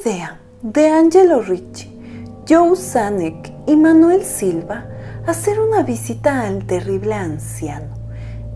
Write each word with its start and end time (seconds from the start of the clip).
idea 0.00 0.40
de 0.62 0.88
Angelo 0.88 1.42
Ricci, 1.42 1.94
Joe 2.48 2.74
Sanek 2.74 3.52
y 3.66 3.76
Manuel 3.76 4.24
Silva 4.24 4.86
hacer 5.26 5.60
una 5.60 5.82
visita 5.82 6.40
al 6.40 6.64
terrible 6.64 7.14
anciano. 7.14 7.94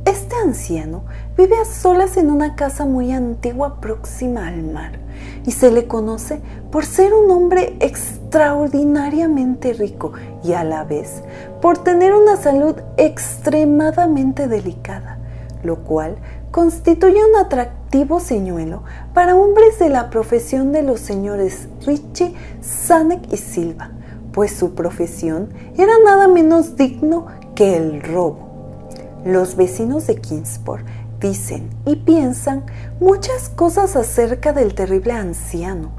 Este 0.05 0.35
anciano 0.37 1.05
vive 1.37 1.57
a 1.59 1.65
solas 1.65 2.17
en 2.17 2.31
una 2.31 2.57
casa 2.57 2.87
muy 2.87 3.13
antigua 3.13 3.81
próxima 3.81 4.49
al 4.49 4.63
mar 4.65 4.99
y 5.47 5.53
se 5.53 5.71
le 5.71 5.87
conoce 5.87 6.41
por 6.73 6.85
ser 6.85 7.15
un 7.15 7.31
hombre 7.31 7.77
extraordinariamente 7.81 9.75
rico 9.75 10.15
y 10.43 10.55
a 10.55 10.65
la 10.65 10.85
vez 10.85 11.23
por 11.61 11.79
tener 11.79 12.15
una 12.15 12.37
salud 12.37 12.75
extremadamente 12.97 14.49
delicada, 14.49 15.19
lo 15.63 15.85
cual 15.85 16.17
constituye 16.51 17.19
un 17.25 17.37
atractivo 17.37 18.21
señuelo 18.21 18.83
para 19.15 19.37
hombres 19.37 19.79
de 19.79 19.89
la 19.89 20.11
profesión 20.11 20.73
de 20.73 20.83
los 20.83 21.01
señores 21.01 21.69
Richie, 21.87 22.35
Sanek 22.61 23.33
y 23.33 23.37
Silva, 23.37 23.91
pues 24.33 24.53
su 24.53 24.75
profesión 24.75 25.51
era 25.77 25.93
nada 26.05 26.29
menos 26.29 26.77
digno 26.77 27.27
que 27.55 27.77
el 27.77 28.03
robo. 28.03 28.49
Los 29.25 29.57
vecinos 29.57 30.07
de 30.07 30.17
Kingsport 30.17 30.87
dicen 31.21 31.69
y 31.85 31.97
piensan 31.97 32.65
muchas 33.01 33.49
cosas 33.49 33.97
acerca 33.97 34.53
del 34.53 34.75
terrible 34.75 35.13
anciano, 35.13 35.91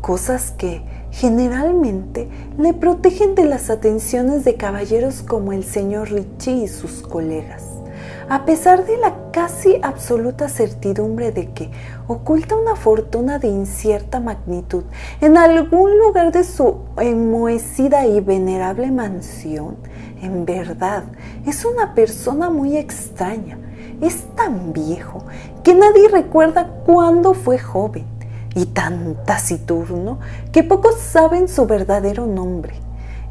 cosas 0.00 0.52
que 0.52 0.82
generalmente 1.10 2.28
le 2.56 2.72
protegen 2.72 3.34
de 3.34 3.44
las 3.44 3.68
atenciones 3.68 4.44
de 4.44 4.54
caballeros 4.54 5.22
como 5.22 5.52
el 5.52 5.64
señor 5.64 6.10
Richie 6.10 6.62
y 6.64 6.68
sus 6.68 7.02
colegas 7.02 7.79
a 8.28 8.44
pesar 8.44 8.86
de 8.86 8.96
la 8.96 9.14
casi 9.32 9.78
absoluta 9.82 10.48
certidumbre 10.48 11.32
de 11.32 11.50
que 11.52 11.70
oculta 12.06 12.56
una 12.56 12.76
fortuna 12.76 13.38
de 13.38 13.48
incierta 13.48 14.20
magnitud 14.20 14.84
en 15.20 15.36
algún 15.36 15.98
lugar 15.98 16.32
de 16.32 16.44
su 16.44 16.78
enmohecida 16.96 18.06
y 18.06 18.20
venerable 18.20 18.90
mansión, 18.90 19.76
en 20.22 20.44
verdad 20.44 21.04
es 21.46 21.64
una 21.64 21.94
persona 21.94 22.50
muy 22.50 22.76
extraña. 22.76 23.58
Es 24.00 24.24
tan 24.34 24.72
viejo 24.72 25.24
que 25.62 25.74
nadie 25.74 26.08
recuerda 26.08 26.66
cuándo 26.86 27.34
fue 27.34 27.58
joven 27.58 28.06
y 28.54 28.66
tan 28.66 29.24
taciturno 29.24 30.18
que 30.52 30.64
pocos 30.64 30.96
saben 30.98 31.48
su 31.48 31.66
verdadero 31.66 32.26
nombre 32.26 32.74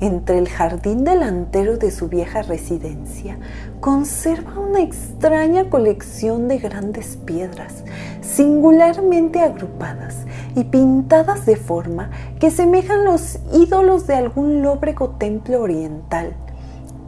entre 0.02 0.38
el 0.38 0.48
jardín 0.48 1.04
delantero 1.04 1.78
de 1.78 1.92
su 1.92 2.08
vieja 2.08 2.42
residencia, 2.42 3.38
conserva 3.80 4.60
una 4.60 4.82
extraña 4.82 5.70
colección 5.70 6.48
de 6.48 6.60
grandes 6.60 7.18
piedras, 7.18 7.84
singularmente 8.22 9.42
agrupadas 9.42 10.26
y 10.56 10.64
pintadas 10.66 11.46
de 11.46 11.56
forma 11.56 12.10
que 12.40 12.52
semejan 12.52 13.06
los 13.06 13.40
ídolos 13.54 14.08
de 14.08 14.16
algún 14.16 14.62
lóbrego 14.62 15.12
templo 15.12 15.62
oriental. 15.62 16.34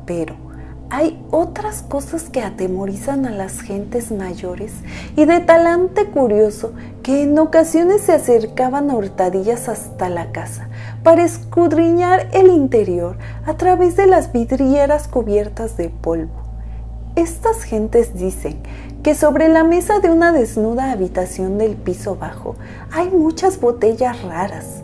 Pero 0.05 0.50
hay 0.91 1.25
otras 1.31 1.83
cosas 1.83 2.23
que 2.23 2.41
atemorizan 2.41 3.25
a 3.25 3.31
las 3.31 3.61
gentes 3.61 4.11
mayores 4.11 4.73
y 5.15 5.23
de 5.23 5.39
talante 5.39 6.07
curioso 6.07 6.73
que 7.01 7.23
en 7.23 7.39
ocasiones 7.39 8.01
se 8.01 8.11
acercaban 8.11 8.91
a 8.91 8.95
hurtadillas 8.95 9.69
hasta 9.69 10.09
la 10.09 10.33
casa 10.33 10.67
para 11.01 11.23
escudriñar 11.23 12.27
el 12.33 12.47
interior 12.47 13.17
a 13.45 13.53
través 13.53 13.95
de 13.95 14.05
las 14.05 14.33
vidrieras 14.33 15.07
cubiertas 15.07 15.77
de 15.77 15.87
polvo. 15.87 16.33
Estas 17.15 17.63
gentes 17.63 18.13
dicen 18.13 18.61
que 19.01 19.15
sobre 19.15 19.47
la 19.47 19.63
mesa 19.63 19.99
de 19.99 20.11
una 20.11 20.33
desnuda 20.33 20.91
habitación 20.91 21.57
del 21.57 21.77
piso 21.77 22.17
bajo 22.17 22.57
hay 22.91 23.09
muchas 23.11 23.61
botellas 23.61 24.21
raras, 24.23 24.83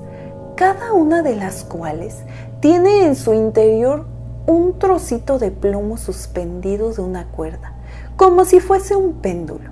cada 0.55 0.93
una 0.93 1.21
de 1.21 1.35
las 1.35 1.65
cuales 1.65 2.15
tiene 2.61 3.05
en 3.05 3.17
su 3.17 3.33
interior 3.33 4.05
un 4.47 4.79
trocito 4.79 5.39
de 5.39 5.51
plomo 5.51 5.97
suspendido 5.97 6.93
de 6.93 7.01
una 7.01 7.25
cuerda, 7.25 7.73
como 8.15 8.45
si 8.45 8.61
fuese 8.61 8.95
un 8.95 9.15
péndulo. 9.15 9.69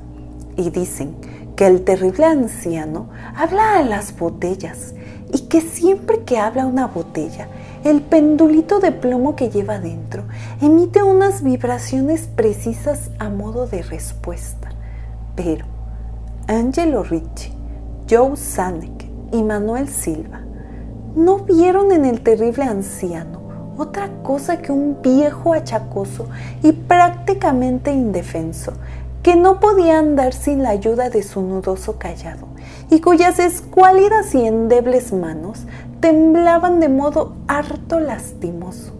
Y 0.57 0.69
dicen 0.69 1.15
que 1.55 1.65
el 1.65 1.83
terrible 1.83 2.25
anciano 2.25 3.09
habla 3.35 3.79
a 3.79 3.83
las 3.83 4.17
botellas 4.17 4.93
y 5.31 5.47
que 5.47 5.61
siempre 5.61 6.23
que 6.23 6.37
habla 6.37 6.67
una 6.67 6.87
botella, 6.87 7.47
el 7.85 8.01
pendulito 8.01 8.79
de 8.79 8.91
plomo 8.91 9.35
que 9.35 9.49
lleva 9.49 9.79
dentro 9.79 10.23
emite 10.61 11.03
unas 11.03 11.41
vibraciones 11.41 12.27
precisas 12.35 13.11
a 13.17 13.29
modo 13.29 13.67
de 13.67 13.81
respuesta. 13.81 14.69
Pero 15.35 15.65
Angelo 16.47 17.03
Ricci, 17.03 17.53
Joe 18.09 18.35
Sanek 18.35 19.07
y 19.31 19.41
Manuel 19.41 19.87
Silva 19.87 20.41
no 21.15 21.39
vieron 21.39 21.93
en 21.93 22.03
el 22.03 22.21
terrible 22.21 22.63
anciano 22.63 23.44
otra 23.77 24.09
cosa 24.23 24.57
que 24.57 24.71
un 24.71 25.01
viejo 25.01 25.53
achacoso 25.53 26.27
y 26.63 26.71
prácticamente 26.71 27.91
indefenso 27.91 28.73
que 29.21 29.35
no 29.35 29.59
podía 29.59 29.97
andar 29.97 30.33
sin 30.33 30.61
la 30.61 30.69
ayuda 30.69 31.09
de 31.09 31.23
su 31.23 31.41
nudoso 31.41 31.97
callado 31.97 32.47
y 32.91 33.01
cuyas 33.01 33.39
escuálidas 33.39 34.35
y 34.35 34.45
endebles 34.45 35.13
manos 35.13 35.63
temblaban 35.99 36.79
de 36.79 36.89
modo 36.89 37.33
harto 37.47 37.99
lastimoso. 37.99 38.93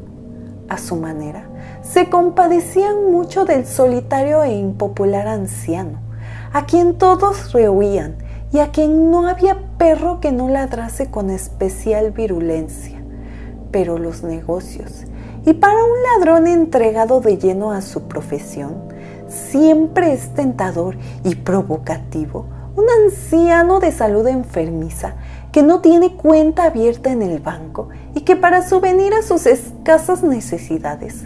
A 0.67 0.79
su 0.79 0.95
manera, 0.95 1.43
se 1.83 2.09
compadecían 2.09 3.11
mucho 3.11 3.45
del 3.45 3.67
solitario 3.67 4.41
e 4.41 4.55
impopular 4.55 5.27
anciano, 5.27 5.99
a 6.51 6.65
quien 6.65 6.97
todos 6.97 7.53
rehuían 7.53 8.15
y 8.51 8.59
a 8.59 8.71
quien 8.71 9.11
no 9.11 9.27
había 9.27 9.59
perro 9.77 10.19
que 10.21 10.31
no 10.31 10.49
ladrase 10.49 11.11
con 11.11 11.29
especial 11.29 12.11
virulencia. 12.11 12.94
Pero 13.75 13.97
los 13.97 14.23
negocios, 14.23 15.03
y 15.45 15.51
para 15.51 15.75
un 15.75 16.01
ladrón 16.01 16.47
entregado 16.47 17.19
de 17.19 17.37
lleno 17.37 17.73
a 17.73 17.81
su 17.81 18.03
profesión, 18.03 18.73
siempre 19.27 20.13
es 20.13 20.33
tentador 20.33 20.95
y 21.25 21.35
provocativo. 21.35 22.45
Un 22.77 22.85
anciano 23.03 23.81
de 23.81 23.91
salud 23.91 24.25
enfermiza 24.27 25.15
que 25.51 25.61
no 25.61 25.81
tiene 25.81 26.15
cuenta 26.15 26.63
abierta 26.63 27.11
en 27.11 27.21
el 27.21 27.39
banco 27.39 27.89
y 28.13 28.21
que 28.21 28.37
para 28.37 28.65
subvenir 28.65 29.13
a 29.13 29.23
sus 29.23 29.45
escasas 29.45 30.23
necesidades 30.23 31.25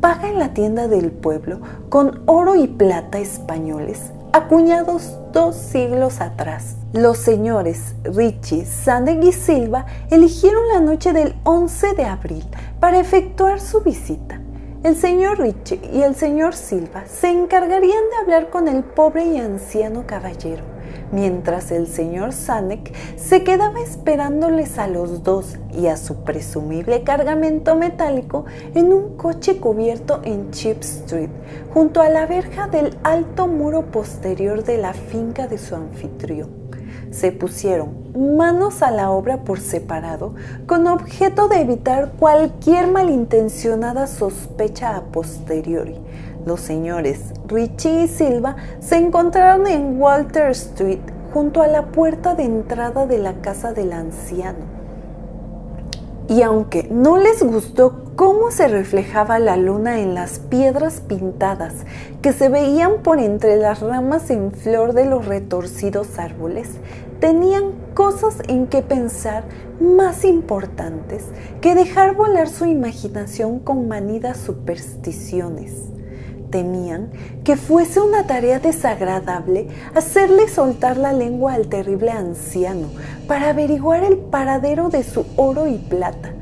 paga 0.00 0.30
en 0.30 0.38
la 0.38 0.54
tienda 0.54 0.88
del 0.88 1.10
pueblo 1.12 1.60
con 1.90 2.22
oro 2.24 2.54
y 2.54 2.66
plata 2.66 3.18
españoles 3.18 4.10
acuñados 4.32 5.16
dos 5.32 5.56
siglos 5.56 6.20
atrás. 6.20 6.76
Los 6.92 7.18
señores 7.18 7.94
Richie, 8.04 8.64
Sandeg 8.64 9.22
y 9.24 9.32
Silva 9.32 9.86
eligieron 10.10 10.68
la 10.68 10.80
noche 10.80 11.12
del 11.12 11.34
11 11.44 11.94
de 11.94 12.04
abril 12.04 12.44
para 12.78 13.00
efectuar 13.00 13.60
su 13.60 13.80
visita. 13.80 14.40
El 14.82 14.96
señor 14.96 15.38
Richie 15.38 15.80
y 15.92 16.02
el 16.02 16.14
señor 16.14 16.54
Silva 16.54 17.04
se 17.06 17.28
encargarían 17.28 18.02
de 18.10 18.16
hablar 18.22 18.50
con 18.50 18.66
el 18.66 18.82
pobre 18.82 19.26
y 19.26 19.38
anciano 19.38 20.06
caballero, 20.06 20.64
mientras 21.12 21.70
el 21.70 21.86
señor 21.86 22.32
Sanek 22.32 22.92
se 23.16 23.44
quedaba 23.44 23.80
esperándoles 23.80 24.78
a 24.78 24.86
los 24.86 25.22
dos 25.22 25.58
y 25.72 25.86
a 25.86 25.96
su 25.96 26.24
presumible 26.24 27.02
cargamento 27.02 27.76
metálico 27.76 28.44
en 28.74 28.92
un 28.92 29.16
coche 29.16 29.58
cubierto 29.58 30.20
en 30.24 30.50
Chip 30.50 30.82
Street, 30.82 31.30
junto 31.72 32.00
a 32.00 32.08
la 32.08 32.26
verja 32.26 32.68
del 32.68 32.96
alto 33.02 33.46
muro 33.46 33.86
posterior 33.86 34.64
de 34.64 34.78
la 34.78 34.92
finca 34.92 35.46
de 35.46 35.58
su 35.58 35.74
anfitrión 35.74 36.59
se 37.10 37.32
pusieron 37.32 38.00
manos 38.36 38.82
a 38.82 38.90
la 38.90 39.10
obra 39.10 39.44
por 39.44 39.60
separado 39.60 40.34
con 40.66 40.86
objeto 40.86 41.48
de 41.48 41.60
evitar 41.60 42.12
cualquier 42.18 42.90
malintencionada 42.90 44.06
sospecha 44.06 44.96
a 44.96 45.02
posteriori. 45.04 45.96
Los 46.46 46.60
señores 46.60 47.32
Richie 47.46 48.04
y 48.04 48.08
Silva 48.08 48.56
se 48.80 48.96
encontraron 48.96 49.66
en 49.66 50.00
Walter 50.00 50.50
Street 50.50 51.00
junto 51.32 51.62
a 51.62 51.66
la 51.66 51.86
puerta 51.86 52.34
de 52.34 52.44
entrada 52.44 53.06
de 53.06 53.18
la 53.18 53.34
casa 53.40 53.72
del 53.72 53.92
anciano. 53.92 54.80
Y 56.28 56.42
aunque 56.42 56.88
no 56.90 57.16
les 57.16 57.42
gustó 57.42 58.09
cómo 58.20 58.50
se 58.50 58.68
reflejaba 58.68 59.38
la 59.38 59.56
luna 59.56 59.98
en 60.00 60.14
las 60.14 60.40
piedras 60.40 61.00
pintadas 61.00 61.72
que 62.20 62.34
se 62.34 62.50
veían 62.50 63.02
por 63.02 63.18
entre 63.18 63.56
las 63.56 63.80
ramas 63.80 64.28
en 64.28 64.52
flor 64.52 64.92
de 64.92 65.06
los 65.06 65.24
retorcidos 65.24 66.18
árboles, 66.18 66.68
tenían 67.18 67.72
cosas 67.94 68.34
en 68.46 68.66
que 68.66 68.82
pensar 68.82 69.44
más 69.80 70.26
importantes 70.26 71.24
que 71.62 71.74
dejar 71.74 72.14
volar 72.14 72.50
su 72.50 72.66
imaginación 72.66 73.58
con 73.58 73.88
manidas 73.88 74.36
supersticiones. 74.36 75.72
Temían 76.50 77.12
que 77.42 77.56
fuese 77.56 78.02
una 78.02 78.26
tarea 78.26 78.60
desagradable 78.60 79.68
hacerle 79.94 80.46
soltar 80.48 80.98
la 80.98 81.14
lengua 81.14 81.54
al 81.54 81.68
terrible 81.68 82.10
anciano 82.10 82.88
para 83.26 83.48
averiguar 83.48 84.04
el 84.04 84.18
paradero 84.18 84.90
de 84.90 85.04
su 85.04 85.24
oro 85.36 85.66
y 85.66 85.78
plata, 85.78 86.34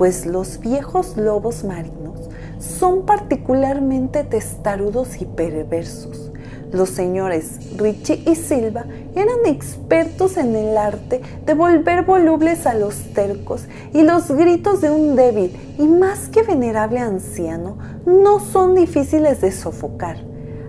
pues 0.00 0.24
los 0.24 0.60
viejos 0.60 1.18
lobos 1.18 1.62
marinos 1.62 2.30
son 2.58 3.04
particularmente 3.04 4.24
testarudos 4.24 5.20
y 5.20 5.26
perversos 5.26 6.32
Los 6.72 6.88
señores 6.88 7.76
Richie 7.76 8.22
y 8.26 8.34
Silva 8.34 8.86
eran 9.14 9.44
expertos 9.44 10.38
en 10.38 10.56
el 10.56 10.78
arte 10.78 11.20
de 11.44 11.52
volver 11.52 12.06
volubles 12.06 12.66
a 12.66 12.72
los 12.72 13.12
tercos 13.12 13.66
y 13.92 14.00
los 14.00 14.30
gritos 14.30 14.80
de 14.80 14.90
un 14.90 15.16
débil 15.16 15.54
y 15.78 15.86
más 15.86 16.30
que 16.30 16.44
venerable 16.44 17.00
anciano 17.00 17.76
no 18.06 18.40
son 18.40 18.74
difíciles 18.74 19.42
de 19.42 19.52
sofocar. 19.52 20.16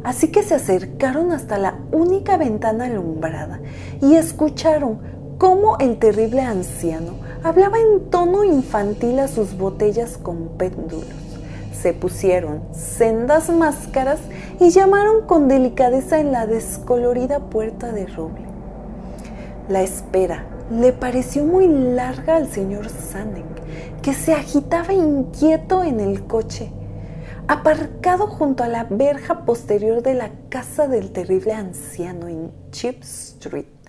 Así 0.04 0.28
que 0.28 0.44
se 0.44 0.56
acercaron 0.56 1.32
hasta 1.32 1.58
la 1.58 1.80
única 1.94 2.36
ventana 2.36 2.88
alumbrada 2.88 3.62
y 4.02 4.16
escucharon 4.16 5.00
cómo 5.38 5.78
el 5.78 6.00
terrible 6.00 6.42
anciano 6.42 7.31
hablaba 7.44 7.80
en 7.80 8.10
tono 8.10 8.44
infantil 8.44 9.20
a 9.20 9.28
sus 9.28 9.58
botellas 9.58 10.18
con 10.18 10.58
péndulos 10.58 11.32
se 11.82 11.94
pusieron 11.94 12.62
sendas 12.74 13.50
máscaras 13.50 14.20
y 14.60 14.70
llamaron 14.70 15.26
con 15.26 15.48
delicadeza 15.48 16.20
en 16.20 16.32
la 16.32 16.46
descolorida 16.46 17.40
puerta 17.50 17.92
de 17.92 18.06
roble. 18.06 18.46
La 19.68 19.82
espera 19.82 20.46
le 20.70 20.94
pareció 20.94 21.44
muy 21.44 21.68
larga 21.68 22.36
al 22.36 22.48
señor 22.48 22.88
Sanding, 22.90 23.46
que 24.02 24.14
se 24.14 24.34
agitaba 24.34 24.94
inquieto 24.94 25.84
en 25.84 26.00
el 26.00 26.28
coche, 26.28 26.72
aparcado 27.48 28.28
junto 28.28 28.64
a 28.64 28.68
la 28.68 28.84
verja 28.84 29.44
posterior 29.44 30.04
de 30.04 30.14
la 30.14 30.32
casa 30.50 30.88
del 30.88 31.12
terrible 31.12 31.54
anciano 31.54 32.28
en 32.28 32.52
Chip 32.72 33.02
Street. 33.02 33.81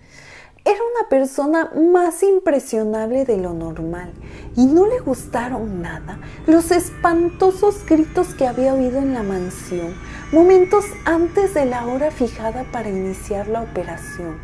Era 0.64 0.78
una 0.96 1.08
persona 1.08 1.72
más 1.92 2.22
impresionable 2.22 3.24
de 3.24 3.36
lo 3.36 3.52
normal 3.52 4.12
y 4.54 4.66
no 4.66 4.86
le 4.86 5.00
gustaron 5.00 5.82
nada 5.82 6.20
los 6.46 6.70
espantosos 6.70 7.84
gritos 7.84 8.34
que 8.34 8.46
había 8.46 8.72
oído 8.72 8.98
en 8.98 9.12
la 9.12 9.24
mansión 9.24 9.92
momentos 10.30 10.84
antes 11.04 11.52
de 11.54 11.66
la 11.66 11.84
hora 11.86 12.12
fijada 12.12 12.64
para 12.70 12.90
iniciar 12.90 13.48
la 13.48 13.62
operación. 13.62 14.38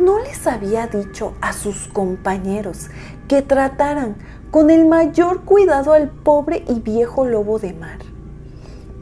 No 0.00 0.18
les 0.18 0.48
había 0.48 0.88
dicho 0.88 1.34
a 1.40 1.52
sus 1.52 1.86
compañeros 1.86 2.88
que 3.28 3.40
trataran 3.40 4.16
con 4.50 4.68
el 4.68 4.84
mayor 4.86 5.44
cuidado 5.44 5.92
al 5.92 6.10
pobre 6.10 6.64
y 6.68 6.80
viejo 6.80 7.24
lobo 7.24 7.60
de 7.60 7.72
mar 7.72 7.98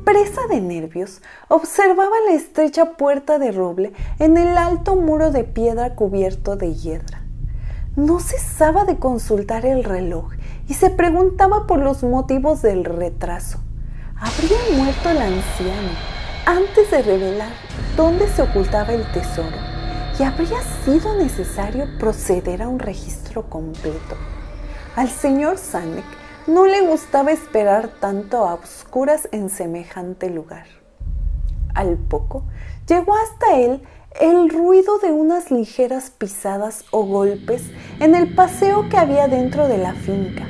presa 0.09 0.47
de 0.49 0.63
nervios, 0.63 1.21
observaba 1.49 2.17
la 2.27 2.33
estrecha 2.33 2.93
puerta 2.93 3.39
de 3.39 3.53
roble 3.53 3.93
en 4.19 4.39
el 4.39 4.57
alto 4.57 4.97
muro 4.97 5.31
de 5.31 5.45
piedra 5.45 5.97
cubierto 5.97 6.57
de 6.57 6.73
hiedra. 6.73 7.21
No 7.95 8.19
cesaba 8.19 8.87
de 8.87 8.97
consultar 8.97 9.67
el 9.67 9.85
reloj 9.85 10.33
y 10.67 10.73
se 10.73 10.89
preguntaba 10.89 11.67
por 11.67 11.81
los 11.81 12.05
motivos 12.05 12.63
del 12.63 12.87
retraso. 12.87 13.61
¿Habría 14.17 14.57
muerto 14.83 15.11
el 15.11 15.19
anciano 15.19 15.91
antes 16.47 16.91
de 16.91 17.03
revelar 17.03 17.53
dónde 17.95 18.29
se 18.29 18.41
ocultaba 18.41 18.95
el 18.95 19.05
tesoro? 19.13 19.59
¿Y 20.19 20.23
habría 20.23 20.63
sido 20.87 21.17
necesario 21.17 21.85
proceder 21.99 22.63
a 22.63 22.69
un 22.69 22.79
registro 22.79 23.51
completo? 23.51 24.17
Al 24.97 25.11
señor 25.11 25.59
Sanek 25.59 26.07
no 26.49 26.65
le 26.65 26.81
gustaba 26.81 27.31
esperar 27.31 27.91
tanto 28.01 28.39
a 28.39 28.55
oscuras 28.55 29.29
en 29.33 29.51
semejante 29.51 30.31
lugar. 30.31 30.65
Al 31.75 31.99
poco 31.99 32.43
llegó 32.89 33.15
hasta 33.17 33.59
él 33.59 33.83
el 34.19 34.49
ruido 34.49 34.99
de 34.99 35.13
unas 35.13 35.51
ligeras 35.51 36.11
pisadas 36.11 36.87
o 36.91 37.05
golpes 37.05 37.65
en 38.01 38.15
el 38.15 38.35
paseo 38.35 38.89
que 38.89 38.97
había 38.97 39.29
dentro 39.29 39.69
de 39.69 39.77
la 39.77 39.93
finca. 39.93 40.47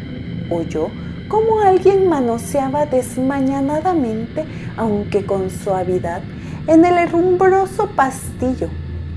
Oyó 0.52 0.86
cómo 1.28 1.60
alguien 1.60 2.08
manoseaba 2.08 2.86
desmañanadamente, 2.86 4.44
aunque 4.76 5.26
con 5.26 5.50
suavidad, 5.50 6.22
en 6.68 6.84
el 6.84 6.96
herrumbroso 6.96 7.88
pastillo 7.96 8.68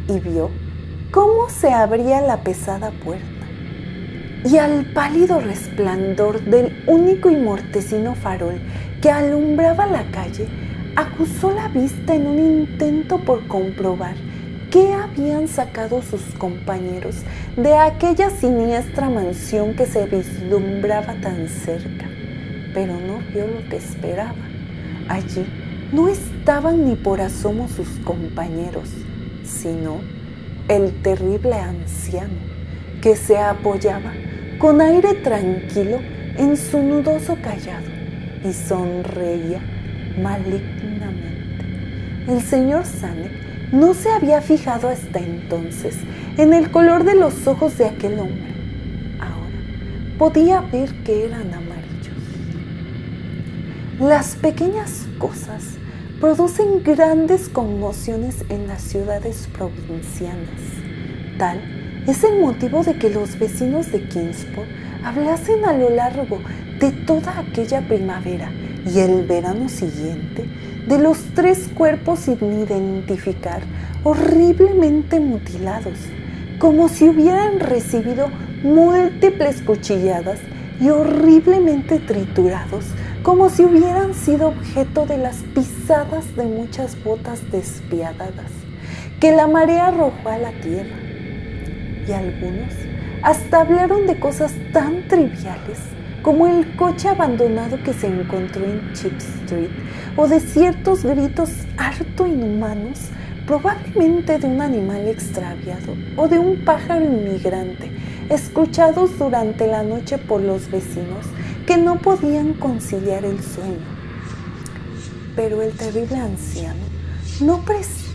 y 0.07 0.19
vio 0.19 0.49
cómo 1.11 1.47
se 1.47 1.71
abría 1.71 2.21
la 2.21 2.43
pesada 2.43 2.89
puerta 3.05 3.30
y 4.43 4.57
al 4.57 4.85
pálido 4.85 5.39
resplandor 5.39 6.41
del 6.41 6.83
único 6.87 7.29
y 7.29 7.35
mortecino 7.35 8.15
farol 8.15 8.59
que 9.01 9.11
alumbraba 9.11 9.85
la 9.85 10.03
calle, 10.11 10.47
acusó 10.95 11.51
la 11.51 11.67
vista 11.67 12.15
en 12.15 12.27
un 12.27 12.39
intento 12.39 13.19
por 13.19 13.47
comprobar 13.47 14.15
qué 14.71 14.93
habían 14.93 15.47
sacado 15.47 16.01
sus 16.01 16.21
compañeros 16.37 17.17
de 17.55 17.75
aquella 17.75 18.29
siniestra 18.29 19.09
mansión 19.09 19.75
que 19.75 19.85
se 19.85 20.05
vislumbraba 20.05 21.15
tan 21.21 21.47
cerca, 21.47 22.07
pero 22.73 22.93
no 22.93 23.19
vio 23.33 23.47
lo 23.47 23.69
que 23.69 23.77
esperaba. 23.77 24.33
Allí 25.07 25.45
no 25.91 26.07
estaban 26.07 26.85
ni 26.85 26.95
por 26.95 27.21
asomo 27.21 27.67
sus 27.67 27.89
compañeros, 28.03 28.89
sino 29.43 29.99
el 30.67 31.01
terrible 31.01 31.55
anciano 31.55 32.51
que 33.01 33.15
se 33.15 33.37
apoyaba 33.37 34.13
con 34.61 34.79
aire 34.79 35.15
tranquilo 35.15 35.99
en 36.37 36.55
su 36.55 36.83
nudoso 36.83 37.35
callado 37.41 37.87
y 38.47 38.53
sonreía 38.53 39.59
malignamente. 40.21 41.65
El 42.27 42.41
señor 42.41 42.85
Sanek 42.85 43.71
no 43.71 43.95
se 43.95 44.11
había 44.11 44.39
fijado 44.39 44.87
hasta 44.89 45.17
entonces 45.17 45.97
en 46.37 46.53
el 46.53 46.69
color 46.69 47.05
de 47.05 47.15
los 47.15 47.47
ojos 47.47 47.75
de 47.79 47.85
aquel 47.85 48.19
hombre. 48.19 48.53
Ahora 49.19 49.57
podía 50.19 50.61
ver 50.61 50.93
que 51.03 51.25
eran 51.25 51.51
amarillos. 51.51 52.13
Las 53.99 54.35
pequeñas 54.35 55.07
cosas 55.17 55.63
producen 56.19 56.83
grandes 56.83 57.49
conmociones 57.49 58.45
en 58.49 58.67
las 58.67 58.83
ciudades 58.83 59.49
provincianas, 59.51 60.61
tal 61.39 61.80
es 62.07 62.23
el 62.23 62.39
motivo 62.39 62.83
de 62.83 62.95
que 62.95 63.09
los 63.09 63.37
vecinos 63.37 63.91
de 63.91 64.01
Kingsport 64.03 64.67
hablasen 65.03 65.65
a 65.65 65.73
lo 65.73 65.89
largo 65.89 66.39
de 66.79 66.91
toda 66.91 67.39
aquella 67.39 67.81
primavera 67.81 68.51
y 68.85 68.99
el 68.99 69.25
verano 69.25 69.69
siguiente 69.69 70.45
de 70.87 70.97
los 70.97 71.19
tres 71.35 71.69
cuerpos 71.75 72.21
sin 72.21 72.37
identificar, 72.41 73.61
horriblemente 74.03 75.19
mutilados, 75.19 75.99
como 76.57 76.89
si 76.89 77.07
hubieran 77.07 77.59
recibido 77.59 78.29
múltiples 78.63 79.61
cuchilladas 79.61 80.39
y 80.79 80.89
horriblemente 80.89 81.99
triturados, 81.99 82.85
como 83.21 83.49
si 83.49 83.63
hubieran 83.63 84.15
sido 84.15 84.47
objeto 84.47 85.05
de 85.05 85.19
las 85.19 85.37
pisadas 85.53 86.35
de 86.35 86.45
muchas 86.45 87.01
botas 87.03 87.51
despiadadas 87.51 88.51
que 89.19 89.31
la 89.31 89.45
marea 89.45 89.87
arrojó 89.87 90.29
a 90.29 90.39
la 90.39 90.51
tierra 90.61 91.00
y 92.07 92.11
algunos 92.11 92.73
hasta 93.21 93.61
hablaron 93.61 94.07
de 94.07 94.19
cosas 94.19 94.53
tan 94.73 95.07
triviales 95.07 95.79
como 96.21 96.47
el 96.47 96.75
coche 96.75 97.09
abandonado 97.09 97.81
que 97.83 97.93
se 97.93 98.07
encontró 98.07 98.63
en 98.63 98.93
Chip 98.93 99.17
Street 99.17 99.69
o 100.15 100.27
de 100.27 100.39
ciertos 100.39 101.03
gritos 101.03 101.49
harto 101.77 102.27
inhumanos, 102.27 102.99
probablemente 103.47 104.37
de 104.37 104.47
un 104.47 104.61
animal 104.61 105.07
extraviado 105.07 105.95
o 106.15 106.27
de 106.27 106.37
un 106.37 106.63
pájaro 106.63 107.05
inmigrante, 107.05 107.91
escuchados 108.29 109.17
durante 109.17 109.67
la 109.67 109.83
noche 109.83 110.17
por 110.19 110.41
los 110.41 110.69
vecinos 110.69 111.25
que 111.65 111.77
no 111.77 111.99
podían 111.99 112.53
conciliar 112.53 113.25
el 113.25 113.41
sueño. 113.41 114.01
Pero 115.35 115.61
el 115.61 115.71
terrible 115.71 116.17
anciano 116.17 116.83
no 117.39 117.65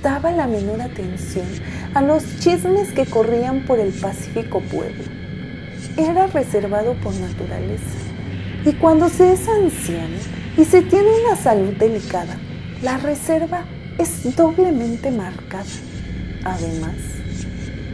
prestaba 0.06 0.30
la 0.30 0.46
menor 0.46 0.80
atención 0.82 1.46
a 1.92 2.00
los 2.00 2.22
chismes 2.38 2.92
que 2.92 3.06
corrían 3.06 3.64
por 3.66 3.80
el 3.80 3.92
pacífico 3.92 4.60
pueblo. 4.60 5.02
Era 5.96 6.28
reservado 6.28 6.94
por 7.02 7.12
naturaleza. 7.16 7.98
Y 8.64 8.72
cuando 8.74 9.08
se 9.08 9.32
es 9.32 9.48
anciano 9.48 10.14
y 10.56 10.64
se 10.64 10.82
tiene 10.82 11.08
una 11.24 11.34
salud 11.34 11.74
delicada, 11.74 12.36
la 12.82 12.98
reserva 12.98 13.64
es 13.98 14.36
doblemente 14.36 15.10
marcada. 15.10 15.64
Además, 16.44 16.94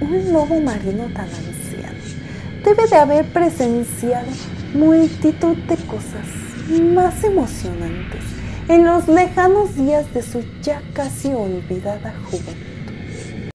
un 0.03 0.35
lobo 0.35 0.61
marino 0.61 1.05
tan 1.15 1.31
anciano 1.31 1.99
debe 2.63 2.89
de 2.89 2.97
haber 2.97 3.25
presenciado 3.25 4.29
multitud 4.75 5.57
de 5.57 5.77
cosas 5.77 6.27
más 6.95 7.25
emocionantes 7.25 8.42
en 8.69 8.85
los 8.85 9.09
lejanos 9.09 9.77
días 9.77 10.13
de 10.15 10.23
su 10.23 10.45
ya 10.63 10.83
casi 10.95 11.33
olvidada 11.33 12.15
juventud. 12.31 12.72